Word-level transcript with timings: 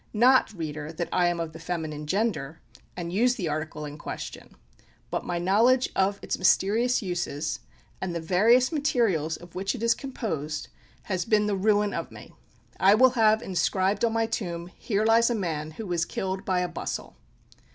Not, 0.15 0.51
reader, 0.53 0.91
that 0.91 1.09
I 1.13 1.27
am 1.27 1.39
of 1.39 1.53
the 1.53 1.59
feminine 1.59 2.07
gender, 2.07 2.59
and 2.97 3.13
use 3.13 3.35
the 3.35 3.47
article 3.49 3.85
in 3.85 3.99
question; 3.99 4.55
but 5.11 5.25
my 5.27 5.37
knowledge 5.37 5.89
of 5.95 6.17
its 6.23 6.39
mysterious 6.39 7.03
uses, 7.03 7.59
and 8.01 8.15
the 8.15 8.19
various 8.19 8.71
materials 8.71 9.37
of 9.37 9.53
which 9.53 9.75
it 9.75 9.83
is 9.83 9.93
composed, 9.93 10.69
has 11.03 11.23
been 11.23 11.45
the 11.45 11.55
ruin 11.55 11.93
of 11.93 12.11
me. 12.11 12.33
I 12.79 12.95
will 12.95 13.11
have 13.11 13.43
inscribed 13.43 14.03
on 14.03 14.13
my 14.13 14.25
tomb, 14.25 14.71
"Here 14.75 15.05
lies 15.05 15.29
a 15.29 15.35
man 15.35 15.69
who 15.73 15.85
was 15.85 16.03
killed 16.05 16.45
by 16.45 16.61
a 16.61 16.67
bustle!" 16.67 17.15